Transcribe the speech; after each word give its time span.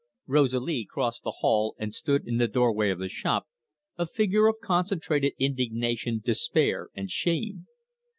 Rosalie 0.25 0.83
crossed 0.89 1.21
the 1.21 1.29
hall 1.29 1.75
and 1.77 1.93
stood 1.93 2.25
in 2.27 2.37
the 2.37 2.47
doorway 2.47 2.89
of 2.89 2.97
the 2.97 3.07
shop, 3.07 3.47
a 3.99 4.07
figure 4.07 4.47
of 4.47 4.55
concentrated 4.59 5.33
indignation, 5.37 6.19
despair, 6.25 6.89
and 6.95 7.07
shame. 7.11 7.67